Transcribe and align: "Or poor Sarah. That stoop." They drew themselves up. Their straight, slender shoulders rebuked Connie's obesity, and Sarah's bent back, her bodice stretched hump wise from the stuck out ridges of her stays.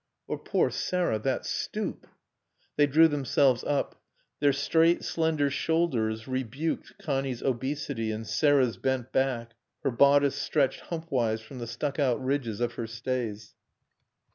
"Or 0.25 0.39
poor 0.39 0.71
Sarah. 0.71 1.19
That 1.19 1.45
stoop." 1.45 2.07
They 2.75 2.87
drew 2.87 3.07
themselves 3.07 3.63
up. 3.63 4.01
Their 4.39 4.51
straight, 4.51 5.03
slender 5.03 5.51
shoulders 5.51 6.27
rebuked 6.27 6.97
Connie's 6.97 7.43
obesity, 7.43 8.09
and 8.09 8.25
Sarah's 8.25 8.77
bent 8.77 9.11
back, 9.11 9.53
her 9.83 9.91
bodice 9.91 10.33
stretched 10.35 10.79
hump 10.79 11.11
wise 11.11 11.41
from 11.41 11.59
the 11.59 11.67
stuck 11.67 11.99
out 11.99 12.19
ridges 12.19 12.61
of 12.61 12.73
her 12.73 12.87
stays. 12.87 13.53